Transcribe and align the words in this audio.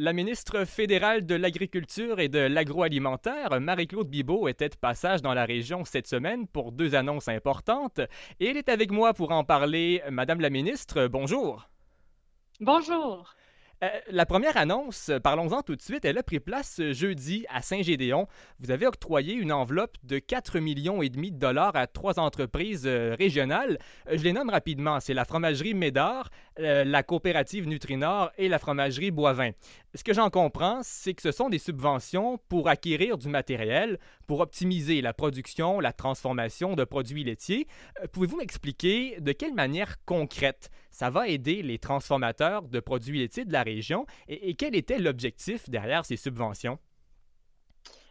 La 0.00 0.12
ministre 0.12 0.64
fédérale 0.64 1.26
de 1.26 1.34
l'Agriculture 1.34 2.20
et 2.20 2.28
de 2.28 2.38
l'Agroalimentaire, 2.38 3.60
Marie-Claude 3.60 4.08
Bibeau, 4.08 4.46
était 4.46 4.68
de 4.68 4.76
passage 4.76 5.22
dans 5.22 5.34
la 5.34 5.44
région 5.44 5.84
cette 5.84 6.06
semaine 6.06 6.46
pour 6.46 6.70
deux 6.70 6.94
annonces 6.94 7.26
importantes 7.26 7.98
et 8.38 8.46
elle 8.46 8.56
est 8.56 8.68
avec 8.68 8.92
moi 8.92 9.12
pour 9.12 9.32
en 9.32 9.42
parler. 9.42 10.00
Madame 10.08 10.40
la 10.40 10.50
ministre, 10.50 11.08
bonjour. 11.08 11.68
Bonjour. 12.60 13.34
Euh, 13.84 13.88
la 14.10 14.26
première 14.26 14.56
annonce, 14.56 15.12
parlons-en 15.22 15.62
tout 15.62 15.76
de 15.76 15.82
suite, 15.82 16.04
elle 16.04 16.18
a 16.18 16.24
pris 16.24 16.40
place 16.40 16.80
jeudi 16.90 17.46
à 17.48 17.62
Saint-Gédéon. 17.62 18.26
Vous 18.58 18.72
avez 18.72 18.86
octroyé 18.86 19.34
une 19.34 19.52
enveloppe 19.52 19.96
de 20.02 20.18
4 20.18 20.58
millions 20.58 21.00
et 21.00 21.08
demi 21.08 21.30
de 21.30 21.38
dollars 21.38 21.76
à 21.76 21.86
trois 21.86 22.18
entreprises 22.18 22.86
euh, 22.86 23.14
régionales. 23.16 23.78
Euh, 24.08 24.18
je 24.18 24.24
les 24.24 24.32
nomme 24.32 24.50
rapidement, 24.50 24.98
c'est 24.98 25.14
la 25.14 25.24
fromagerie 25.24 25.74
Médard, 25.74 26.30
la 26.58 27.02
coopérative 27.02 27.66
Nutrinor 27.68 28.30
et 28.36 28.48
la 28.48 28.58
fromagerie 28.58 29.10
Boivin. 29.10 29.52
Ce 29.94 30.04
que 30.04 30.12
j'en 30.12 30.28
comprends, 30.28 30.80
c'est 30.82 31.14
que 31.14 31.22
ce 31.22 31.32
sont 31.32 31.48
des 31.48 31.58
subventions 31.58 32.38
pour 32.48 32.68
acquérir 32.68 33.16
du 33.16 33.28
matériel, 33.28 33.98
pour 34.26 34.40
optimiser 34.40 35.00
la 35.00 35.12
production, 35.12 35.80
la 35.80 35.92
transformation 35.92 36.74
de 36.74 36.84
produits 36.84 37.24
laitiers. 37.24 37.66
Pouvez-vous 38.12 38.36
m'expliquer 38.36 39.20
de 39.20 39.32
quelle 39.32 39.54
manière 39.54 40.04
concrète 40.04 40.70
ça 40.90 41.10
va 41.10 41.28
aider 41.28 41.62
les 41.62 41.78
transformateurs 41.78 42.62
de 42.62 42.80
produits 42.80 43.18
laitiers 43.20 43.44
de 43.44 43.52
la 43.52 43.62
région 43.62 44.06
et, 44.26 44.54
quel 44.54 44.74
était 44.74 44.98
l'objectif 44.98 45.70
derrière 45.70 46.04
ces 46.04 46.16
subventions? 46.16 46.78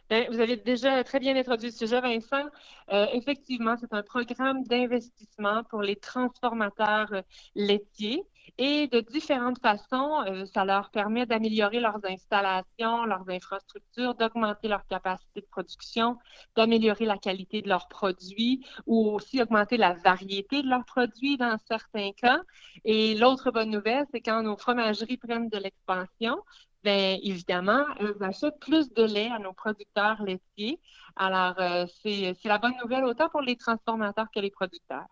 Ben, 0.08 0.26
vous 0.30 0.40
avez 0.40 0.56
déjà 0.56 1.04
très 1.04 1.20
bien 1.20 1.36
introduit 1.36 1.68
le 1.68 1.74
sujet, 1.74 2.00
Vincent. 2.00 2.46
Euh, 2.90 3.06
effectivement, 3.12 3.76
c'est 3.78 3.92
un 3.92 4.02
programme 4.02 4.64
d'investissement 4.64 5.64
pour 5.64 5.82
les 5.82 5.96
transformateurs 5.96 7.12
euh, 7.12 7.22
laitiers 7.54 8.24
et 8.56 8.86
de 8.88 9.00
différentes 9.00 9.60
façons, 9.60 10.22
euh, 10.26 10.46
ça 10.46 10.64
leur 10.64 10.90
permet 10.90 11.26
d'améliorer 11.26 11.80
leurs 11.80 12.00
installations, 12.04 13.04
leurs 13.04 13.28
infrastructures, 13.28 14.14
d'augmenter 14.14 14.68
leur 14.68 14.86
capacité 14.86 15.40
de 15.40 15.46
production, 15.46 16.18
d'améliorer 16.56 17.04
la 17.04 17.18
qualité 17.18 17.62
de 17.62 17.68
leurs 17.68 17.88
produits 17.88 18.64
ou 18.86 19.10
aussi 19.10 19.42
augmenter 19.42 19.76
la 19.76 19.94
variété 19.94 20.62
de 20.62 20.68
leurs 20.68 20.84
produits 20.84 21.36
dans 21.36 21.56
certains 21.66 22.12
cas. 22.12 22.40
Et 22.84 23.14
l'autre 23.14 23.50
bonne 23.50 23.70
nouvelle, 23.70 24.06
c'est 24.12 24.20
quand 24.20 24.42
nos 24.42 24.56
fromageries 24.56 25.18
prennent 25.18 25.48
de 25.48 25.58
l'expansion, 25.58 26.42
bien 26.84 27.18
évidemment, 27.22 27.84
eux 28.00 28.16
achètent 28.20 28.60
plus 28.60 28.92
de 28.92 29.02
lait 29.02 29.30
à 29.30 29.38
nos 29.38 29.52
producteurs 29.52 30.22
laitiers. 30.22 30.80
Alors, 31.16 31.54
euh, 31.58 31.86
c'est 32.02 32.36
la 32.44 32.58
bonne 32.58 32.76
nouvelle 32.82 33.04
autant 33.04 33.28
pour 33.28 33.42
les 33.42 33.56
transformateurs 33.56 34.26
que 34.34 34.40
les 34.40 34.50
producteurs. 34.50 35.06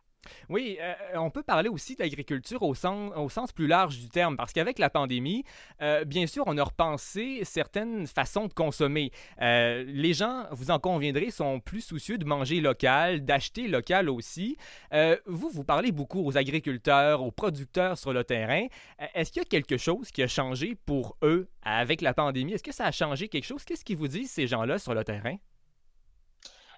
Oui, 0.49 0.79
euh, 0.81 0.95
on 1.15 1.31
peut 1.31 1.43
parler 1.43 1.69
aussi 1.69 1.97
de 1.97 2.03
l'agriculture 2.03 2.63
au 2.63 2.75
sens, 2.75 3.53
plus 3.55 3.67
large 3.67 3.99
du 3.99 4.09
terme, 4.09 4.37
parce 4.37 4.53
qu'avec 4.53 4.79
la 4.79 4.91
pandémie, 4.91 5.45
euh, 5.83 6.05
bien 6.05 6.27
sûr, 6.27 6.45
on 6.47 6.57
a 6.59 6.65
repensé 6.65 7.41
certaines 7.45 8.07
façons 8.07 8.47
de 8.47 8.53
consommer. 8.53 9.11
les 9.39 10.15
gens, 10.15 10.47
vous 10.53 10.71
en 10.71 10.79
conviendrez, 10.79 11.31
sont 11.31 11.61
plus 11.61 11.81
soucieux 11.81 12.19
de 12.19 12.25
manger 12.25 12.61
local, 12.61 13.25
d'acheter 13.25 13.69
local 13.69 14.09
aussi. 14.09 14.57
vous, 15.27 15.51
vous 15.51 15.65
parlez 15.65 15.93
beaucoup 15.93 16.25
aux 16.25 16.37
agriculteurs, 16.37 17.23
aux 17.23 17.31
producteurs 17.31 17.99
sur 17.99 18.13
le 18.13 18.25
terrain. 18.25 18.67
Est-ce 19.15 19.33
qu'il 19.33 19.43
y 19.43 19.45
a 19.45 19.49
quelque 19.49 19.77
chose 19.77 20.11
qui 20.11 20.23
a 20.23 20.29
changé 20.29 20.77
pour 20.87 21.17
eux 21.23 21.49
avec 21.63 22.01
la 22.01 22.15
pandémie? 22.15 22.53
Est-ce 22.53 22.63
que 22.63 22.73
ça 22.73 22.87
a 22.87 22.93
changé 22.93 23.29
quelque 23.29 23.45
chose? 23.45 23.65
Qu'est-ce 23.65 23.85
qu'ils 23.85 23.97
vous 23.97 24.09
disent, 24.09 24.31
ces 24.31 24.47
gens-là, 24.47 24.79
sur 24.79 24.95
le 24.95 25.05
terrain? 25.05 25.37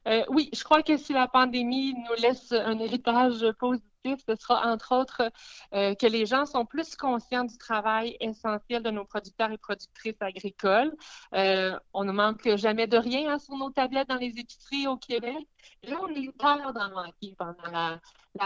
Euh, 0.06 0.24
oui, 0.28 0.50
je 0.54 0.62
crois 0.64 0.82
que 0.82 0.96
si 0.96 1.12
la 1.12 1.28
pandémie 1.28 1.94
nous 1.94 2.22
laisse 2.22 2.52
un 2.52 2.78
héritage 2.78 3.44
positif, 3.58 3.88
ce 4.26 4.36
sera 4.36 4.66
entre 4.72 4.94
autres 4.94 5.30
euh, 5.74 5.94
que 5.94 6.06
les 6.06 6.24
gens 6.24 6.46
sont 6.46 6.64
plus 6.64 6.96
conscients 6.96 7.44
du 7.44 7.58
travail 7.58 8.16
essentiel 8.20 8.82
de 8.82 8.90
nos 8.90 9.04
producteurs 9.04 9.50
et 9.50 9.58
productrices 9.58 10.20
agricoles. 10.20 10.94
Euh, 11.34 11.78
on 11.92 12.04
ne 12.04 12.12
manque 12.12 12.56
jamais 12.56 12.86
de 12.86 12.96
rien 12.96 13.32
hein, 13.32 13.38
sur 13.38 13.56
nos 13.56 13.70
tablettes 13.70 14.08
dans 14.08 14.16
les 14.16 14.38
épiceries 14.38 14.86
au 14.86 14.96
Québec. 14.96 15.46
Là, 15.82 15.98
on 16.00 16.08
est 16.14 16.30
peur 16.38 16.72
d'en 16.72 16.90
manquer 16.90 17.34
pendant 17.36 17.70
la, 17.72 18.00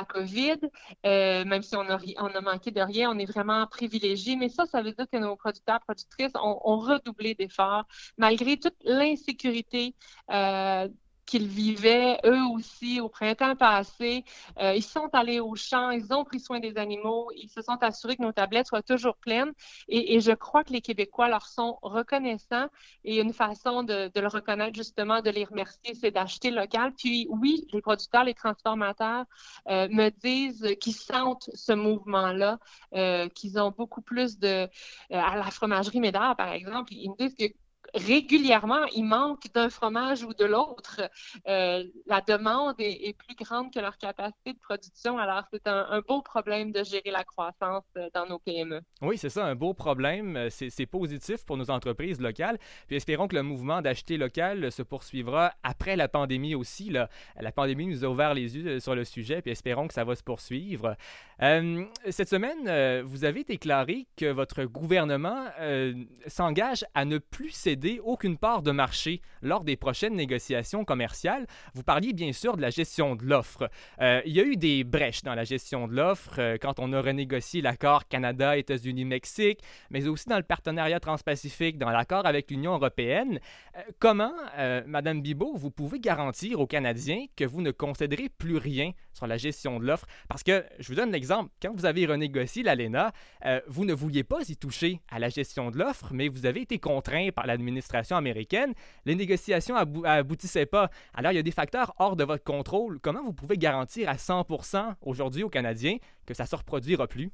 COVID. 0.08 0.58
même 1.04 1.62
si 1.62 1.76
on 1.76 1.82
a 1.82 2.40
manqué 2.40 2.70
de 2.70 2.80
rien, 2.80 3.10
on 3.10 3.18
est 3.18 3.30
vraiment 3.30 3.66
privilégié. 3.66 4.36
Mais 4.36 4.48
ça, 4.48 4.64
ça 4.64 4.80
veut 4.80 4.92
dire 4.92 5.06
que 5.12 5.18
nos 5.18 5.36
producteurs 5.36 5.76
et 5.76 5.84
productrices 5.84 6.32
ont, 6.34 6.60
ont 6.64 6.78
redoublé 6.78 7.34
d'efforts 7.34 7.84
malgré 8.16 8.56
toute 8.56 8.76
l'insécurité 8.84 9.94
qu'ils 11.26 11.46
vivaient 11.46 12.18
eux 12.24 12.42
aussi 12.52 13.00
au 13.00 13.08
printemps 13.08 13.56
passé. 13.56 14.24
Euh, 14.58 14.74
ils 14.74 14.82
sont 14.82 15.08
allés 15.12 15.40
au 15.40 15.54
champ, 15.54 15.90
ils 15.90 16.12
ont 16.12 16.24
pris 16.24 16.40
soin 16.40 16.60
des 16.60 16.76
animaux, 16.76 17.30
ils 17.36 17.48
se 17.48 17.62
sont 17.62 17.78
assurés 17.82 18.16
que 18.16 18.22
nos 18.22 18.32
tablettes 18.32 18.66
soient 18.66 18.82
toujours 18.82 19.16
pleines. 19.16 19.52
Et, 19.88 20.20
je 20.20 20.32
crois 20.32 20.64
que 20.64 20.72
les 20.72 20.80
Québécois 20.80 21.28
leur 21.28 21.46
sont 21.46 21.78
reconnaissants. 21.82 22.66
Et 23.04 23.20
une 23.20 23.32
façon 23.32 23.82
de, 23.82 24.10
le 24.14 24.28
reconnaître, 24.28 24.74
justement, 24.74 25.20
de 25.20 25.30
les 25.30 25.44
remercier, 25.44 25.94
c'est 25.94 26.10
d'acheter 26.10 26.50
local. 26.50 26.92
Puis 26.96 27.26
oui, 27.30 27.66
les 27.72 27.80
producteurs, 27.80 28.24
les 28.24 28.34
transformateurs 28.34 29.24
euh, 29.68 29.88
me 29.90 30.10
disent 30.10 30.76
qu'ils 30.80 30.94
sentent 30.94 31.50
ce 31.54 31.72
mouvement-là, 31.72 32.58
euh, 32.94 33.28
qu'ils 33.28 33.58
ont 33.58 33.70
beaucoup 33.70 34.02
plus 34.02 34.38
de... 34.38 34.68
à 35.10 35.36
la 35.36 35.50
fromagerie 35.50 36.00
Médard, 36.00 36.36
par 36.36 36.52
exemple, 36.52 36.92
ils 36.92 37.10
me 37.10 37.16
disent 37.16 37.34
que 37.34 37.44
régulièrement, 37.94 38.84
il 38.94 39.04
manque 39.04 39.52
d'un 39.52 39.68
fromage 39.68 40.22
ou 40.24 40.32
de 40.34 40.44
l'autre. 40.44 41.00
Euh, 41.46 41.84
la 42.06 42.20
demande 42.20 42.74
est, 42.78 43.16
plus 43.16 43.36
grande 43.36 43.72
que 43.72 43.78
leur 43.78 43.98
capacité 43.98 44.52
de 44.52 44.58
production. 44.58 45.18
Alors, 45.18 45.44
c'est 45.52 45.66
un, 45.66 46.00
beau 46.08 46.22
problème 46.22 46.72
de 46.72 46.82
gérer 46.82 47.10
la 47.10 47.24
croissance 47.24 47.84
euh, 47.96 48.08
dans 48.14 48.26
nos 48.26 48.38
PME. 48.38 48.80
Oui, 49.02 49.18
c'est 49.18 49.28
ça, 49.28 49.44
un 49.44 49.54
beau 49.54 49.74
problème. 49.74 50.36
Euh, 50.36 50.48
c'est 50.50 50.86
positif 50.86 51.44
pour 51.44 51.56
nos 51.56 51.70
entreprises 51.70 52.20
locales. 52.20 52.58
Puis 52.86 52.96
espérons 52.96 53.28
que 53.28 53.36
le 53.36 53.42
mouvement 53.42 53.82
d'acheter 53.82 54.16
local 54.16 54.72
se 54.72 54.82
poursuivra 54.82 55.52
après 55.62 55.96
la 55.96 56.08
pandémie 56.08 56.54
aussi. 56.54 56.90
La 56.90 57.52
pandémie 57.52 57.86
nous 57.86 58.04
a 58.04 58.08
ouvert 58.08 58.34
les 58.34 58.56
yeux 58.56 58.80
sur 58.80 58.94
le 58.94 59.04
sujet, 59.04 59.42
puis 59.42 59.50
espérons 59.50 59.88
que 59.88 59.94
ça 59.94 60.04
va 60.04 60.14
se 60.14 60.22
poursuivre. 60.22 60.96
cette 62.10 62.28
semaine, 62.28 63.02
vous 63.02 63.24
avez 63.24 63.44
déclaré 63.44 64.06
que 64.16 64.26
votre 64.26 64.64
gouvernement 64.64 65.46
s'engage 66.26 66.84
à 66.94 67.04
ne 67.04 67.18
plus 67.18 67.50
céder 67.50 67.81
aucune 68.04 68.36
part 68.36 68.62
de 68.62 68.70
marché 68.70 69.20
lors 69.42 69.64
des 69.64 69.76
prochaines 69.76 70.14
négociations 70.14 70.84
commerciales. 70.84 71.46
Vous 71.74 71.82
parliez 71.82 72.12
bien 72.12 72.32
sûr 72.32 72.56
de 72.56 72.62
la 72.62 72.70
gestion 72.70 73.16
de 73.16 73.24
l'offre. 73.24 73.68
Euh, 74.00 74.20
il 74.24 74.32
y 74.32 74.40
a 74.40 74.44
eu 74.44 74.56
des 74.56 74.84
brèches 74.84 75.22
dans 75.22 75.34
la 75.34 75.44
gestion 75.44 75.88
de 75.88 75.94
l'offre 75.94 76.38
euh, 76.38 76.56
quand 76.60 76.78
on 76.78 76.92
a 76.92 77.00
renégocié 77.00 77.60
l'accord 77.60 78.06
Canada, 78.08 78.56
États-Unis, 78.56 79.04
Mexique, 79.04 79.60
mais 79.90 80.06
aussi 80.06 80.28
dans 80.28 80.36
le 80.36 80.42
partenariat 80.42 81.00
transpacifique, 81.00 81.78
dans 81.78 81.90
l'accord 81.90 82.26
avec 82.26 82.50
l'Union 82.50 82.74
européenne. 82.74 83.40
Euh, 83.76 83.80
comment, 83.98 84.32
Madame 84.86 85.22
Bibot, 85.22 85.54
vous 85.56 85.70
pouvez 85.70 85.98
garantir 85.98 86.60
aux 86.60 86.66
Canadiens 86.66 87.26
que 87.36 87.44
vous 87.44 87.62
ne 87.62 87.70
concéderez 87.70 88.28
plus 88.28 88.56
rien 88.56 88.92
sur 89.12 89.26
la 89.26 89.36
gestion 89.36 89.80
de 89.80 89.86
l'offre? 89.86 90.06
Parce 90.28 90.42
que, 90.42 90.64
je 90.78 90.88
vous 90.88 90.94
donne 90.94 91.10
l'exemple, 91.12 91.50
quand 91.60 91.74
vous 91.74 91.86
avez 91.86 92.06
renégocié 92.06 92.62
l'ALENA, 92.62 93.12
vous 93.66 93.84
ne 93.84 93.94
vouliez 93.94 94.24
pas 94.24 94.48
y 94.48 94.56
toucher 94.56 95.00
à 95.10 95.18
la 95.18 95.28
gestion 95.28 95.70
de 95.70 95.78
l'offre, 95.78 96.12
mais 96.12 96.28
vous 96.28 96.46
avez 96.46 96.62
été 96.62 96.78
contraint 96.78 97.30
par 97.34 97.46
l'administration 97.46 97.72
administration 97.72 98.16
américaine, 98.16 98.74
les 99.06 99.14
négociations 99.14 99.76
aboutissaient 99.76 100.66
pas. 100.66 100.90
Alors, 101.14 101.32
il 101.32 101.36
y 101.36 101.38
a 101.38 101.42
des 101.42 101.50
facteurs 101.50 101.94
hors 101.98 102.16
de 102.16 102.24
votre 102.24 102.44
contrôle. 102.44 102.98
Comment 103.00 103.22
vous 103.22 103.32
pouvez 103.32 103.56
garantir 103.56 104.08
à 104.08 104.16
100% 104.16 104.94
aujourd'hui 105.02 105.42
aux 105.42 105.50
Canadiens 105.50 105.96
que 106.26 106.34
ça 106.34 106.44
ne 106.44 106.48
se 106.48 106.56
reproduira 106.56 107.06
plus? 107.06 107.30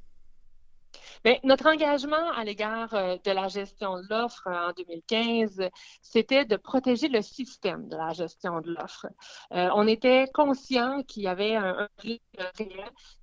Bien, 1.23 1.35
notre 1.43 1.67
engagement 1.67 2.31
à 2.35 2.43
l'égard 2.43 2.93
euh, 2.93 3.17
de 3.23 3.31
la 3.31 3.47
gestion 3.47 3.97
de 3.97 4.07
l'offre 4.09 4.47
en 4.47 4.71
2015, 4.71 5.69
c'était 6.01 6.45
de 6.45 6.55
protéger 6.55 7.09
le 7.09 7.21
système 7.21 7.89
de 7.89 7.97
la 7.97 8.13
gestion 8.13 8.61
de 8.61 8.71
l'offre. 8.71 9.07
Euh, 9.53 9.69
on 9.75 9.87
était 9.87 10.27
conscient 10.33 11.03
qu'il 11.03 11.23
y 11.23 11.27
avait 11.27 11.55
un, 11.55 11.89
un 12.37 12.45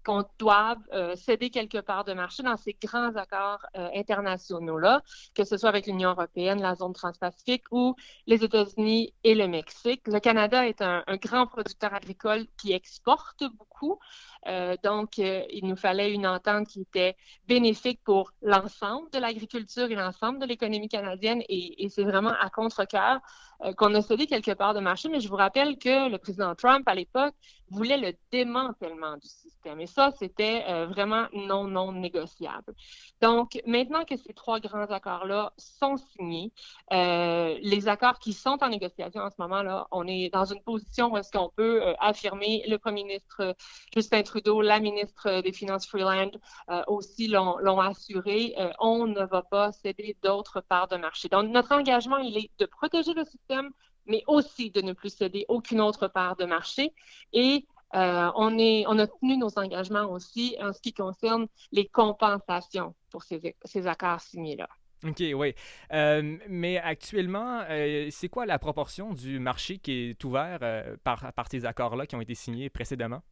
qu'on 0.04 0.24
doit 0.38 0.76
euh, 0.92 1.16
céder 1.16 1.50
quelque 1.50 1.78
part 1.78 2.04
de 2.04 2.12
marché 2.12 2.42
dans 2.42 2.56
ces 2.56 2.74
grands 2.74 3.16
accords 3.16 3.64
internationaux-là, 3.74 5.02
que 5.34 5.44
ce 5.44 5.56
soit 5.56 5.68
avec 5.68 5.86
l'Union 5.86 6.10
européenne, 6.10 6.60
la 6.60 6.74
zone 6.74 6.92
transpacifique 6.92 7.64
ou 7.70 7.94
les 8.26 8.44
États-Unis 8.44 9.12
et 9.24 9.34
le 9.34 9.48
Mexique. 9.48 10.02
Le 10.06 10.20
Canada 10.20 10.66
est 10.66 10.82
un, 10.82 11.02
grand 11.22 11.46
producteur 11.46 11.94
agricole 11.94 12.46
qui 12.56 12.72
exporte 12.72 13.44
beaucoup. 13.58 13.98
Euh, 14.46 14.76
donc, 14.82 15.18
euh, 15.18 15.42
il 15.50 15.66
nous 15.66 15.76
fallait 15.76 16.12
une 16.12 16.26
entente 16.26 16.68
qui 16.68 16.82
était 16.82 17.16
bénéfique 17.46 17.55
pour 18.04 18.32
l'ensemble 18.42 19.10
de 19.10 19.18
l'agriculture 19.18 19.90
et 19.90 19.94
l'ensemble 19.94 20.38
de 20.38 20.46
l'économie 20.46 20.88
canadienne. 20.88 21.42
Et, 21.48 21.88
c'est 21.88 22.04
vraiment 22.04 22.34
à 22.40 22.50
contre-cœur 22.50 23.20
euh, 23.64 23.72
qu'on 23.72 23.94
a 23.94 24.02
cédé 24.02 24.26
quelque 24.26 24.52
part 24.52 24.74
de 24.74 24.80
marché. 24.80 25.08
Mais 25.08 25.20
je 25.20 25.28
vous 25.28 25.36
rappelle 25.36 25.78
que 25.78 26.08
le 26.08 26.18
président 26.18 26.54
Trump, 26.54 26.86
à 26.86 26.94
l'époque, 26.94 27.34
voulait 27.70 27.96
le 27.96 28.12
démantèlement 28.30 29.16
du 29.16 29.26
système. 29.26 29.80
Et 29.80 29.86
ça, 29.86 30.12
c'était 30.18 30.62
vraiment 30.86 31.26
non, 31.32 31.64
non 31.64 31.90
négociable. 31.90 32.74
Donc, 33.20 33.60
maintenant 33.66 34.04
que 34.04 34.16
ces 34.16 34.32
trois 34.34 34.60
grands 34.60 34.84
accords-là 34.84 35.52
sont 35.56 35.96
signés, 35.96 36.52
les 36.92 37.88
accords 37.88 38.20
qui 38.20 38.32
sont 38.32 38.58
en 38.60 38.68
négociation 38.68 39.22
en 39.22 39.30
ce 39.30 39.36
moment-là, 39.40 39.88
on 39.90 40.06
est 40.06 40.30
dans 40.32 40.44
une 40.44 40.62
position 40.62 41.12
où 41.12 41.16
est-ce 41.16 41.32
qu'on 41.32 41.50
peut 41.56 41.82
affirmer, 41.98 42.62
le 42.68 42.78
premier 42.78 43.02
ministre 43.02 43.56
Justin 43.92 44.22
Trudeau, 44.22 44.62
la 44.62 44.78
ministre 44.78 45.40
des 45.40 45.52
Finances 45.52 45.86
Freeland, 45.86 46.30
euh, 46.70 46.82
aussi 46.86 47.28
l'ont 47.28 47.45
l'ont 47.60 47.80
assuré, 47.80 48.54
on 48.80 49.06
ne 49.06 49.24
va 49.24 49.42
pas 49.42 49.72
céder 49.72 50.16
d'autres 50.22 50.60
parts 50.60 50.88
de 50.88 50.96
marché. 50.96 51.28
Donc, 51.28 51.50
notre 51.50 51.72
engagement, 51.72 52.18
il 52.18 52.36
est 52.36 52.50
de 52.58 52.66
protéger 52.66 53.14
le 53.14 53.24
système, 53.24 53.70
mais 54.06 54.22
aussi 54.26 54.70
de 54.70 54.80
ne 54.80 54.92
plus 54.92 55.14
céder 55.14 55.44
aucune 55.48 55.80
autre 55.80 56.08
part 56.08 56.36
de 56.36 56.44
marché. 56.44 56.92
Et 57.32 57.66
on, 57.92 58.58
est, 58.58 58.84
on 58.88 58.98
a 58.98 59.06
tenu 59.06 59.36
nos 59.36 59.58
engagements 59.58 60.10
aussi 60.10 60.56
en 60.60 60.72
ce 60.72 60.80
qui 60.80 60.92
concerne 60.92 61.46
les 61.72 61.86
compensations 61.86 62.94
pour 63.10 63.22
ces, 63.22 63.56
ces 63.64 63.86
accords 63.86 64.20
signés-là. 64.20 64.68
OK, 65.04 65.22
oui. 65.34 65.54
Euh, 65.92 66.38
mais 66.48 66.78
actuellement, 66.78 67.62
euh, 67.68 68.08
c'est 68.10 68.28
quoi 68.28 68.46
la 68.46 68.58
proportion 68.58 69.12
du 69.12 69.38
marché 69.38 69.78
qui 69.78 70.10
est 70.10 70.24
ouvert 70.24 70.58
euh, 70.62 70.96
par, 71.04 71.32
par 71.34 71.48
ces 71.48 71.64
accords-là 71.64 72.06
qui 72.06 72.16
ont 72.16 72.20
été 72.20 72.34
signés 72.34 72.70
précédemment? 72.70 73.22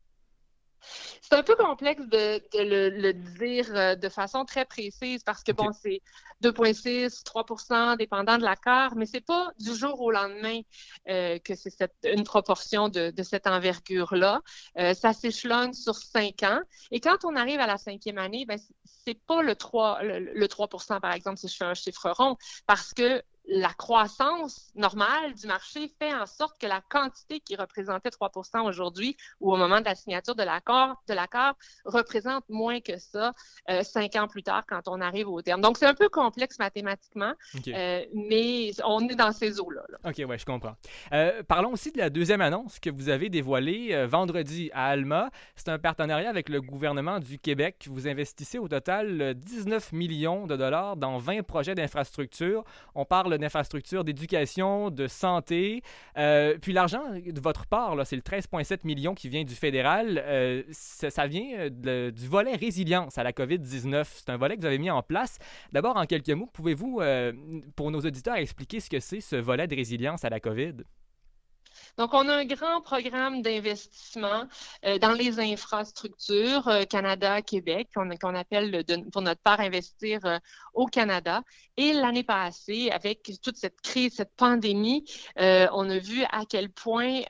C'est 1.22 1.34
un 1.34 1.42
peu 1.42 1.56
complexe 1.56 2.02
de, 2.06 2.40
le, 2.54 3.12
dire 3.12 3.66
euh, 3.74 3.94
de 3.96 4.08
façon 4.08 4.44
très 4.44 4.64
précise 4.64 5.22
parce 5.24 5.42
que, 5.42 5.52
bon, 5.52 5.70
c'est 5.72 6.02
2,6, 6.42 7.24
3% 7.24 7.96
dépendant 7.96 8.36
de 8.36 8.42
l'accord, 8.42 8.94
mais 8.96 9.06
c'est 9.06 9.24
pas 9.24 9.50
du 9.58 9.74
jour 9.74 10.00
au 10.00 10.10
lendemain 10.10 10.60
euh, 11.08 11.38
que 11.38 11.54
c'est 11.54 11.90
une 12.04 12.24
proportion 12.24 12.88
de, 12.88 13.12
cette 13.22 13.46
envergure-là. 13.46 14.42
Euh, 14.78 14.94
ça 14.94 15.12
s'échelonne 15.12 15.72
sur 15.72 15.94
cinq 15.96 16.42
ans. 16.42 16.60
Et 16.90 17.00
quand 17.00 17.24
on 17.24 17.36
arrive 17.36 17.60
à 17.60 17.66
la 17.66 17.78
cinquième 17.78 18.18
année, 18.18 18.44
ben, 18.46 18.58
c'est 18.84 19.18
pas 19.26 19.42
le 19.42 19.54
3, 19.54 20.02
le, 20.02 20.18
le 20.18 20.48
3 20.48 20.68
par 21.00 21.12
exemple, 21.12 21.38
si 21.38 21.48
je 21.48 21.56
fais 21.56 21.64
un 21.64 21.74
chiffre 21.74 22.10
rond, 22.10 22.36
parce 22.66 22.92
que 22.92 23.22
la 23.46 23.72
croissance 23.74 24.70
normale 24.74 25.34
du 25.34 25.46
marché 25.46 25.92
fait 25.98 26.14
en 26.14 26.26
sorte 26.26 26.58
que 26.58 26.66
la 26.66 26.80
quantité 26.88 27.40
qui 27.40 27.56
représentait 27.56 28.08
3% 28.08 28.66
aujourd'hui 28.66 29.16
ou 29.40 29.52
au 29.52 29.56
moment 29.56 29.80
de 29.80 29.84
la 29.84 29.94
signature 29.94 30.34
de 30.34 30.42
l'accord 30.42 31.02
de 31.08 31.14
l'accord 31.14 31.54
représente 31.84 32.44
moins 32.48 32.80
que 32.80 32.98
ça 32.98 33.34
euh, 33.68 33.82
cinq 33.82 34.16
ans 34.16 34.28
plus 34.28 34.42
tard 34.42 34.64
quand 34.66 34.88
on 34.88 35.00
arrive 35.00 35.28
au 35.28 35.42
terme. 35.42 35.60
Donc 35.60 35.76
c'est 35.76 35.86
un 35.86 35.94
peu 35.94 36.08
complexe 36.08 36.58
mathématiquement, 36.58 37.32
euh, 37.68 38.04
mais 38.14 38.70
on 38.84 39.06
est 39.08 39.14
dans 39.14 39.32
ces 39.32 39.60
eaux-là. 39.60 39.82
OK, 40.04 40.22
ouais, 40.26 40.38
je 40.38 40.46
comprends. 40.46 40.76
Euh, 41.12 41.42
parlons 41.42 41.72
aussi 41.72 41.92
de 41.92 41.98
la 41.98 42.10
deuxième 42.10 42.40
annonce 42.40 42.80
que 42.80 42.90
vous 42.90 43.08
avez 43.08 43.28
dévoilée 43.28 44.06
vendredi 44.06 44.70
à 44.72 44.86
Alma. 44.86 45.30
C'est 45.54 45.68
un 45.68 45.78
partenariat 45.78 46.30
avec 46.30 46.48
le 46.48 46.60
gouvernement 46.62 47.18
du 47.18 47.38
Québec. 47.38 47.86
Vous 47.90 48.08
investissez 48.08 48.58
au 48.58 48.68
total 48.68 49.34
19 49.34 49.92
millions 49.92 50.46
de 50.46 50.56
dollars 50.56 50.96
dans 50.96 51.18
20 51.18 51.42
projets 51.42 51.74
d'infrastructure. 51.74 52.64
On 52.94 53.04
parle 53.04 53.33
d'infrastructures, 53.38 54.04
d'éducation, 54.04 54.90
de 54.90 55.06
santé. 55.06 55.82
Euh, 56.16 56.56
puis 56.60 56.72
l'argent 56.72 57.02
de 57.24 57.40
votre 57.40 57.66
part, 57.66 57.96
c'est 58.06 58.16
le 58.16 58.22
13,7 58.22 58.80
millions 58.84 59.14
qui 59.14 59.28
vient 59.28 59.44
du 59.44 59.54
fédéral. 59.54 60.22
Euh, 60.24 60.62
ça, 60.70 61.26
vient 61.26 61.70
euh, 61.86 62.10
du 62.10 62.28
volet 62.28 62.54
résilience 62.54 63.18
à 63.18 63.22
la 63.22 63.32
COVID-19. 63.32 64.04
C'est 64.06 64.30
un 64.30 64.36
volet 64.36 64.56
que 64.56 64.60
vous 64.60 64.66
avez 64.66 64.78
mis 64.78 64.90
en 64.90 65.02
place. 65.02 65.38
D'abord, 65.72 65.96
en 65.96 66.06
quelques 66.06 66.30
mots, 66.30 66.48
pouvez-vous, 66.52 67.00
pour 67.76 67.90
nos 67.90 68.00
auditeurs, 68.00 68.36
expliquer 68.36 68.80
ce 68.80 68.90
que 68.90 69.00
c'est 69.00 69.20
ce 69.20 69.36
volet 69.36 69.66
de 69.66 69.74
résilience 69.74 70.24
à 70.24 70.30
la 70.30 70.40
COVID? 70.40 70.74
Donc, 71.96 72.12
on 72.12 72.28
a 72.28 72.34
un 72.34 72.44
grand 72.44 72.80
programme 72.80 73.42
d'investissement 73.42 74.48
euh, 74.84 74.98
dans 74.98 75.12
les 75.12 75.38
infrastructures 75.38 76.66
euh, 76.66 76.84
Canada-Québec, 76.84 77.88
qu'on 77.94 78.34
appelle 78.34 78.84
pour 79.12 79.22
notre 79.22 79.40
part 79.42 79.60
investir 79.60 80.24
euh, 80.24 80.38
au 80.72 80.86
Canada. 80.86 81.42
Et 81.76 81.92
l'année 81.92 82.24
passée, 82.24 82.90
avec 82.90 83.30
toute 83.42 83.56
cette 83.56 83.80
crise, 83.80 84.14
cette 84.16 84.34
pandémie, 84.36 85.04
on 85.36 85.90
a 85.90 85.98
vu 85.98 86.22
à 86.30 86.44
quel 86.48 86.70
point 86.70 87.22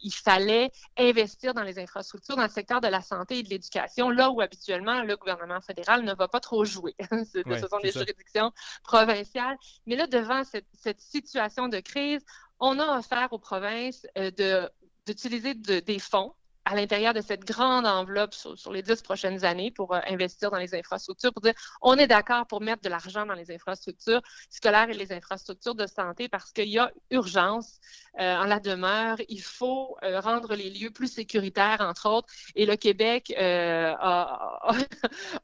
il 0.00 0.12
fallait 0.12 0.70
investir 0.98 1.54
dans 1.54 1.62
les 1.62 1.78
infrastructures 1.78 2.36
dans 2.36 2.42
le 2.42 2.50
secteur 2.50 2.82
de 2.82 2.88
la 2.88 3.00
santé 3.00 3.38
et 3.38 3.42
de 3.42 3.48
l'éducation, 3.48 4.10
là 4.10 4.30
où 4.30 4.42
habituellement 4.42 5.02
le 5.02 5.16
gouvernement 5.16 5.60
fédéral 5.62 6.04
ne 6.04 6.14
va 6.14 6.28
pas 6.28 6.40
trop 6.40 6.66
jouer. 6.66 6.94
ce 7.10 7.68
sont 7.68 7.78
des 7.82 7.92
juridictions 7.92 8.52
provinciales. 8.84 9.56
Mais 9.86 9.96
là, 9.96 10.06
devant 10.06 10.44
cette, 10.44 10.66
cette 10.74 11.00
situation 11.00 11.68
de 11.68 11.80
crise, 11.80 12.22
on 12.62 12.78
a 12.78 12.98
offert 12.98 13.32
aux 13.32 13.38
provinces 13.38 14.06
euh, 14.16 14.68
d'utiliser 15.04 15.54
des 15.54 15.98
fonds 15.98 16.32
à 16.64 16.76
l'intérieur 16.76 17.12
de 17.12 17.20
cette 17.20 17.44
grande 17.44 17.86
enveloppe 17.86 18.34
sur, 18.34 18.72
les 18.72 18.82
dix 18.82 19.02
prochaines 19.02 19.44
années 19.44 19.70
pour 19.70 19.94
euh, 19.94 20.00
investir 20.08 20.50
dans 20.50 20.58
les 20.58 20.74
infrastructures, 20.74 21.32
pour 21.32 21.42
dire 21.42 21.54
on 21.80 21.96
est 21.96 22.06
d'accord 22.06 22.46
pour 22.46 22.60
mettre 22.60 22.82
de 22.82 22.88
l'argent 22.88 23.26
dans 23.26 23.34
les 23.34 23.50
infrastructures 23.50 24.22
scolaires 24.48 24.88
et 24.88 24.94
les 24.94 25.12
infrastructures 25.12 25.74
de 25.74 25.86
santé 25.86 26.28
parce 26.28 26.52
qu'il 26.52 26.68
y 26.68 26.78
a 26.78 26.92
urgence 27.10 27.80
euh, 28.20 28.36
en 28.36 28.44
la 28.44 28.60
demeure. 28.60 29.16
Il 29.28 29.42
faut 29.42 29.96
euh, 30.02 30.20
rendre 30.20 30.54
les 30.54 30.70
lieux 30.70 30.90
plus 30.90 31.12
sécuritaires, 31.12 31.80
entre 31.80 32.08
autres. 32.08 32.28
Et 32.54 32.66
le 32.66 32.76
Québec 32.76 33.34
a, 33.36 34.70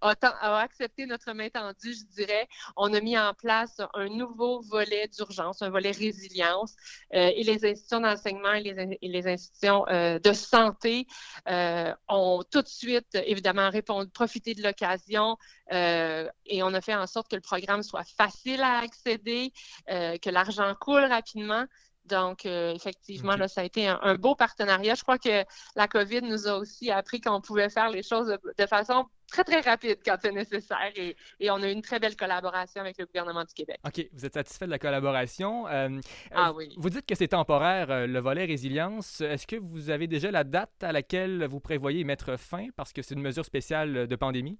a, 0.00 0.60
accepté 0.60 1.06
notre 1.06 1.32
main 1.32 1.48
tendue, 1.48 1.94
je 1.94 2.04
dirais. 2.14 2.46
On 2.76 2.92
a 2.94 3.00
mis 3.00 3.18
en 3.18 3.34
place 3.34 3.80
un 3.94 4.08
nouveau 4.08 4.60
volet 4.60 5.08
d'urgence, 5.08 5.62
un 5.62 5.70
volet 5.70 5.90
résilience. 5.90 6.74
et 7.10 7.42
les 7.42 7.64
institutions 7.64 8.00
d'enseignement 8.00 8.52
et 8.52 8.62
les, 8.62 8.98
et 9.00 9.08
les 9.08 9.26
institutions 9.26 9.84
de 9.88 10.32
santé 10.32 11.07
euh, 11.48 11.94
ont 12.08 12.42
tout 12.50 12.62
de 12.62 12.68
suite, 12.68 13.08
évidemment, 13.14 13.70
répondu, 13.70 14.10
profité 14.10 14.54
de 14.54 14.62
l'occasion 14.62 15.36
euh, 15.72 16.28
et 16.46 16.62
on 16.62 16.72
a 16.74 16.80
fait 16.80 16.94
en 16.94 17.06
sorte 17.06 17.30
que 17.30 17.36
le 17.36 17.42
programme 17.42 17.82
soit 17.82 18.04
facile 18.04 18.62
à 18.62 18.78
accéder, 18.78 19.52
euh, 19.90 20.16
que 20.18 20.30
l'argent 20.30 20.74
coule 20.80 21.04
rapidement. 21.04 21.64
Donc, 22.08 22.46
effectivement, 22.46 23.36
là, 23.36 23.48
ça 23.48 23.60
a 23.60 23.64
été 23.64 23.86
un, 23.88 24.14
beau 24.16 24.34
partenariat. 24.34 24.94
Je 24.94 25.02
crois 25.02 25.18
que 25.18 25.44
la 25.76 25.88
COVID 25.88 26.22
nous 26.22 26.48
a 26.48 26.58
aussi 26.58 26.90
appris 26.90 27.20
qu'on 27.20 27.40
pouvait 27.40 27.70
faire 27.70 27.90
les 27.90 28.02
choses 28.02 28.36
de 28.58 28.66
façon 28.66 29.06
très, 29.30 29.44
très 29.44 29.60
rapide 29.60 29.98
quand 30.04 30.16
c'est 30.20 30.32
nécessaire 30.32 30.92
et, 30.96 31.16
on 31.50 31.62
a 31.62 31.68
eu 31.68 31.72
une 31.72 31.82
très 31.82 31.98
belle 31.98 32.16
collaboration 32.16 32.80
avec 32.80 32.98
le 32.98 33.06
gouvernement 33.06 33.44
du 33.44 33.54
Québec. 33.54 33.78
OK. 33.86 34.06
Vous 34.12 34.24
êtes 34.24 34.34
satisfait 34.34 34.66
de 34.66 34.70
la 34.70 34.78
collaboration. 34.78 35.66
Euh, 35.68 35.88
euh, 35.88 36.00
ah 36.34 36.52
oui. 36.52 36.74
Vous 36.76 36.90
dites 36.90 37.06
que 37.06 37.14
c'est 37.14 37.28
temporaire, 37.28 37.90
euh, 37.90 38.06
le 38.06 38.18
volet 38.20 38.44
résilience. 38.44 39.20
Est-ce 39.20 39.46
que 39.46 39.56
vous 39.56 39.90
avez 39.90 40.06
déjà 40.06 40.30
la 40.30 40.44
date 40.44 40.82
à 40.82 40.92
laquelle 40.92 41.46
vous 41.46 41.60
prévoyez 41.60 42.04
mettre 42.04 42.36
fin 42.36 42.68
parce 42.76 42.92
que 42.92 43.02
c'est 43.02 43.14
une 43.14 43.22
mesure 43.22 43.44
spéciale 43.44 44.06
de 44.06 44.16
pandémie? 44.16 44.58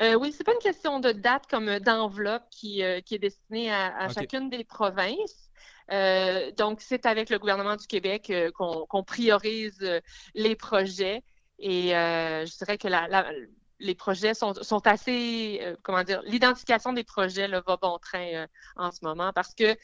Euh, 0.00 0.14
oui, 0.14 0.32
c'est 0.32 0.44
pas 0.44 0.52
une 0.52 0.60
question 0.60 1.00
de 1.00 1.10
date 1.10 1.46
comme 1.50 1.80
d'enveloppe 1.80 2.44
qui, 2.50 2.82
qui, 3.04 3.14
est 3.16 3.18
destinée 3.18 3.72
à, 3.72 4.08
chacune 4.08 4.48
des 4.48 4.62
provinces. 4.62 5.47
Donc, 6.56 6.80
c'est 6.80 7.06
avec 7.06 7.30
le 7.30 7.38
gouvernement 7.38 7.76
du 7.76 7.86
Québec 7.86 8.32
qu'on 8.54 9.04
priorise 9.04 9.78
les 10.34 10.56
projets. 10.56 11.22
Et 11.58 11.96
euh, 11.96 12.46
je 12.46 12.56
dirais 12.56 12.78
que 12.78 12.88
les 13.80 13.94
projets 13.94 14.34
sont, 14.34 14.52
assez, 14.86 15.60
euh, 15.62 15.76
comment 15.82 16.02
dire, 16.04 16.22
l'identification 16.24 16.92
des 16.92 17.04
projets 17.04 17.48
va 17.48 17.76
bon 17.76 17.98
train 17.98 18.34
euh, 18.34 18.46
en 18.76 18.90
ce 18.90 18.98
moment 19.02 19.32
parce 19.32 19.54
que 19.54 19.76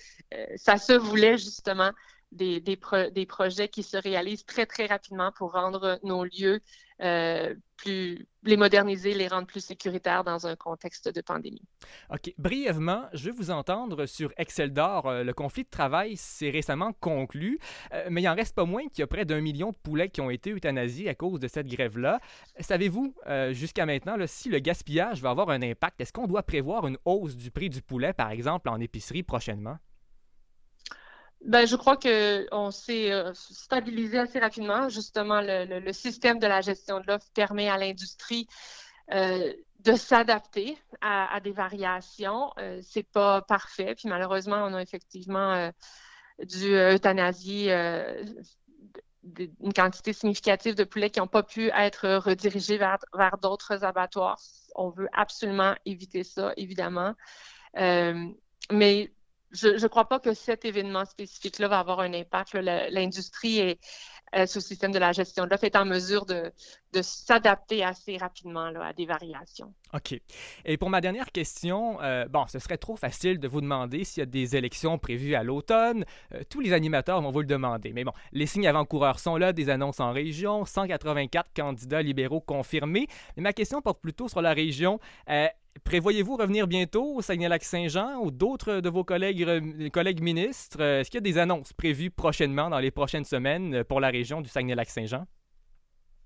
ça 0.57 0.78
se 0.78 0.93
voulait 0.93 1.38
justement 1.38 1.90
des, 2.33 2.61
des, 2.61 3.26
projets 3.26 3.69
qui 3.69 3.83
se 3.83 3.97
réalisent 3.97 4.45
très, 4.45 4.66
très 4.66 4.87
rapidement 4.87 5.33
pour 5.33 5.52
rendre 5.52 5.99
nos 6.02 6.25
lieux 6.25 6.61
euh, 7.00 7.54
plus, 7.76 8.28
les 8.45 8.57
moderniser, 8.57 9.14
les 9.14 9.26
rendre 9.26 9.49
plus 9.49 9.64
sécuritaires 9.64 10.23
dans 10.23 10.47
un 10.47 10.54
contexte 10.54 11.09
de 11.09 11.21
pandémie. 11.21 11.62
OK. 12.11 12.33
Brièvement, 12.38 13.07
je 13.12 13.25
vais 13.26 13.31
vous 13.33 13.50
entendre 13.50 14.07
sur 14.07 14.33
Excel 14.37 14.73
d'or. 14.73 15.07
Euh, 15.07 15.25
le 15.25 15.33
conflit 15.33 15.64
de 15.64 15.69
travail 15.69 16.16
s'est 16.16 16.50
récemment 16.50 16.93
conclu, 16.93 17.59
euh, 17.93 18.07
mais 18.11 18.23
il 18.23 18.28
en 18.28 18.35
reste 18.35 18.54
pas 18.54 18.64
moins 18.64 18.87
qu'il 18.87 19.00
y 19.00 19.02
a 19.02 19.09
près 19.09 19.25
d'un 19.25 19.40
million 19.40 19.71
de 19.71 19.76
poulets 19.76 20.09
qui 20.09 20.21
ont 20.21 20.31
été 20.31 20.52
euthanasiés 20.52 21.09
à 21.09 21.14
cause 21.14 21.40
de 21.40 21.49
cette 21.49 21.66
grève-là. 21.66 22.21
Savez-vous, 22.61 23.14
jusqu'à 23.50 23.87
maintenant, 23.87 24.16
si 24.26 24.49
le 24.49 24.61
gaspillage 24.61 25.21
va 25.21 25.31
avoir 25.31 25.50
un 25.50 25.62
impact, 25.62 26.00
est-ce 26.00 26.12
qu'on 26.12 26.26
doit 26.26 26.45
prévoir 26.45 26.87
une 26.87 26.99
hausse 27.04 27.37
du 27.37 27.50
prix 27.50 27.71
du 27.71 27.83
poulet, 27.83 28.12
par 28.12 28.31
exemple, 28.31 28.69
en 28.69 28.81
épicerie 28.81 29.23
prochainement? 29.23 29.78
Ben, 31.45 31.67
je 31.67 31.77
crois 31.77 31.99
qu'on 31.99 32.71
s'est 32.71 33.13
euh, 33.13 33.33
stabilisé 33.35 34.19
assez 34.19 34.39
rapidement. 34.39 34.89
Justement, 34.89 35.43
le, 35.43 35.93
système 35.93 36.39
de 36.39 36.47
la 36.47 36.63
gestion 36.63 37.01
de 37.01 37.07
l'offre 37.07 37.27
permet 37.35 37.69
à 37.69 37.77
l'industrie 37.77 38.49
euh, 39.13 39.53
de 39.81 39.93
s'adapter 39.95 40.79
à, 41.03 41.39
des 41.41 41.53
variations. 41.53 42.51
Euh, 42.59 42.81
c'est 42.83 43.03
pas 43.03 43.43
parfait. 43.43 43.95
Puis 43.95 44.09
malheureusement, 44.09 44.65
on 44.65 44.73
a 44.73 44.81
effectivement 44.81 45.71
dû 46.43 46.75
euthanasier 46.75 47.71
une 49.61 49.73
quantité 49.75 50.15
significative 50.15 50.75
de 50.75 50.85
poulets 50.85 51.11
qui 51.11 51.21
n'ont 51.21 51.27
pas 51.27 51.43
pu 51.43 51.69
être 51.75 52.09
redirigés 52.25 52.79
vers, 52.79 52.99
vers 53.13 53.37
d'autres 53.37 53.85
abattoirs. 53.85 54.41
On 54.77 54.89
veut 54.89 55.09
absolument 55.13 55.75
éviter 55.85 56.25
ça, 56.25 56.55
évidemment. 56.57 57.15
mais 57.75 59.13
je 59.54 59.82
ne 59.82 59.88
crois 59.88 60.08
pas 60.08 60.18
que 60.18 60.34
cet 60.34 60.64
événement 60.64 61.04
spécifique-là 61.04 61.68
va 61.68 61.78
avoir 61.78 62.00
un 62.00 62.12
impact. 62.12 62.54
L'industrie 62.54 63.78
ce 64.46 64.61
système 64.61 64.92
de 64.92 64.99
la 64.99 65.12
gestion 65.12 65.44
de 65.44 65.50
l'offre 65.50 65.64
est 65.64 65.76
en 65.76 65.84
mesure 65.84 66.26
de, 66.26 66.52
s'adapter 67.02 67.82
assez 67.82 68.16
rapidement 68.16 68.70
à 68.80 68.92
des 68.92 69.04
variations. 69.04 69.75
OK. 69.92 70.14
Et 70.64 70.76
pour 70.76 70.90
ma 70.90 71.00
dernière 71.00 71.32
question, 71.32 71.99
bon, 72.30 72.46
ce 72.46 72.58
serait 72.61 72.78
trop 72.78 72.96
facile 72.96 73.38
de 73.40 73.49
vous 73.49 73.61
demander 73.61 74.04
s'il 74.04 74.20
y 74.20 74.23
a 74.23 74.26
des 74.26 74.54
élections 74.54 74.99
prévues 74.99 75.34
à 75.34 75.42
l'automne. 75.42 76.04
tous 76.50 76.61
les 76.61 76.73
animateurs 76.73 77.20
vont 77.20 77.30
vous 77.30 77.40
le 77.40 77.46
demander. 77.46 77.92
Mais 77.92 78.04
bon, 78.04 78.12
les 78.32 78.46
signes 78.46 78.68
avant-coureurs 78.68 79.18
sont 79.18 79.37
là, 79.37 79.52
des 79.52 79.70
annonces 79.70 80.00
en 80.00 80.12
région, 80.12 80.64
184 80.64 81.52
candidats 81.54 82.02
libéraux 82.02 82.40
confirmés. 82.40 83.08
Mais 83.37 83.42
ma 83.42 83.52
question 83.52 83.82
porte 83.82 84.00
plutôt 84.00 84.28
sur 84.28 84.40
la 84.40 84.52
région. 84.52 85.00
Euh, 85.30 85.49
prévoyez-vous 85.83 86.37
revenir 86.37 86.66
bientôt 86.66 87.16
au 87.16 87.23
Saguenay-Lac-Saint-Jean 87.23 88.21
ou 88.21 88.31
d'autres 88.31 88.81
de 88.81 88.88
vos 88.88 89.04
collègues, 89.04 89.43
euh, 89.43 90.21
ministres? 90.21 90.78
Euh, 90.81 91.00
est-ce 91.00 91.11
qu'il 91.11 91.19
y 91.19 91.23
a 91.23 91.33
des 91.33 91.38
annonces 91.38 91.73
prévues 91.73 92.11
prochainement 92.11 92.71
dans 92.71 92.78
les 92.78 92.90
prochaines 92.90 93.25
semaines 93.25 93.85
pour 93.85 94.00
la 94.00 94.09
région 94.09 94.40
du 94.40 94.49
Saguenay-Lac-Saint-Jean? 94.49 95.26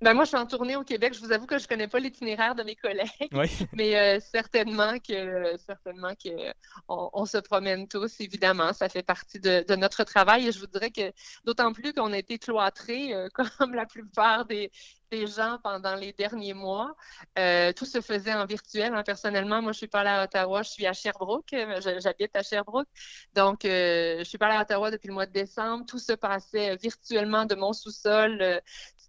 Ben 0.00 0.14
moi, 0.14 0.24
je 0.24 0.28
suis 0.28 0.36
en 0.36 0.46
tournée 0.46 0.76
au 0.76 0.84
Québec. 0.84 1.14
Je 1.14 1.20
vous 1.20 1.32
avoue 1.32 1.46
que 1.46 1.58
je 1.58 1.66
connais 1.66 1.88
pas 1.88 1.98
l'itinéraire 1.98 2.54
de 2.54 2.62
mes 2.62 2.76
collègues, 2.76 3.08
mais 3.72 4.20
certainement 4.20 4.98
que 4.98 5.56
certainement 5.58 6.14
que 6.14 6.52
on, 6.88 7.26
se 7.26 7.38
promène 7.38 7.88
tous. 7.88 8.20
Évidemment, 8.20 8.72
ça 8.72 8.88
fait 8.88 9.02
partie 9.02 9.40
de, 9.40 9.74
notre 9.74 10.04
travail. 10.04 10.46
Et 10.48 10.52
je 10.52 10.60
vous 10.60 10.66
dirais 10.66 10.90
que 10.90 11.12
d'autant 11.44 11.72
plus 11.72 11.92
qu'on 11.92 12.12
a 12.12 12.18
été 12.18 12.38
cloîtrés, 12.38 13.12
comme 13.58 13.74
la 13.74 13.86
plupart 13.86 14.44
des, 14.46 14.70
des 15.10 15.26
gens 15.26 15.58
pendant 15.62 15.94
les 15.94 16.12
derniers 16.12 16.54
mois. 16.54 16.94
Euh, 17.38 17.72
tout 17.72 17.84
se 17.84 18.00
faisait 18.00 18.34
en 18.34 18.46
virtuel. 18.46 18.94
Hein. 18.94 19.02
Personnellement, 19.02 19.62
moi, 19.62 19.72
je 19.72 19.78
suis 19.78 19.88
pas 19.88 20.00
allée 20.00 20.10
à 20.10 20.24
Ottawa, 20.24 20.62
je 20.62 20.70
suis 20.70 20.86
à 20.86 20.92
Sherbrooke. 20.92 21.52
Euh, 21.52 21.80
j'habite 22.00 22.34
à 22.34 22.42
Sherbrooke. 22.42 22.88
Donc, 23.34 23.64
euh, 23.64 24.18
je 24.18 24.24
suis 24.24 24.38
pas 24.38 24.46
allée 24.46 24.56
à 24.56 24.62
Ottawa 24.62 24.90
depuis 24.90 25.08
le 25.08 25.14
mois 25.14 25.26
de 25.26 25.32
décembre. 25.32 25.86
Tout 25.86 25.98
se 25.98 26.12
passait 26.12 26.76
virtuellement 26.76 27.44
de 27.44 27.54
mon 27.54 27.72
sous-sol. 27.72 28.60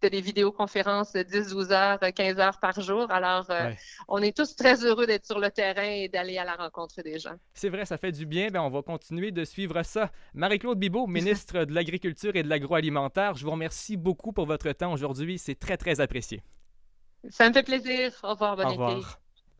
C'était 0.01 0.15
des 0.15 0.21
vidéoconférences 0.21 1.11
10, 1.11 1.49
12 1.49 1.71
heures, 1.73 1.99
15 1.99 2.39
heures 2.39 2.57
par 2.61 2.79
jour. 2.79 3.11
Alors, 3.11 3.45
on 4.07 4.19
est 4.19 4.35
tous 4.35 4.55
très 4.55 4.85
heureux 4.85 5.05
d'être 5.05 5.25
sur 5.25 5.39
le 5.39 5.51
terrain 5.51 5.83
et 5.83 6.07
d'aller 6.07 6.37
à 6.37 6.45
la 6.45 6.55
rencontre 6.55 7.01
des 7.01 7.19
gens. 7.19 7.35
C'est 7.53 7.67
vrai, 7.67 7.83
ça 7.83 7.97
fait 7.97 8.13
du 8.13 8.25
bien. 8.25 8.47
Bien, 8.47 8.63
on 8.63 8.69
va 8.69 8.81
continuer 8.81 9.31
de 9.31 9.43
suivre 9.43 9.83
ça. 9.83 10.09
Marie-Claude 10.33 10.79
Bibeau, 10.79 11.05
ministre 11.07 11.65
de 11.65 11.73
l'Agriculture 11.73 12.33
et 12.37 12.43
de 12.43 12.47
l'Agroalimentaire, 12.47 13.35
je 13.35 13.43
vous 13.43 13.51
remercie 13.51 13.97
beaucoup 13.97 14.31
pour 14.31 14.45
votre 14.45 14.71
temps 14.71 14.93
aujourd'hui. 14.93 15.37
C'est 15.37 15.59
très, 15.59 15.75
très 15.75 15.99
apprécié. 15.99 16.41
Ça 17.29 17.49
me 17.49 17.53
fait 17.53 17.63
plaisir. 17.63 18.13
Au 18.23 18.29
revoir, 18.29 18.55
bon 18.55 18.63
Au 18.63 18.69
revoir. 18.69 19.19